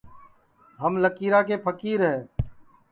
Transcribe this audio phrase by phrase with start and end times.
[0.81, 2.17] ہم لکیرا کے پھکیر ہے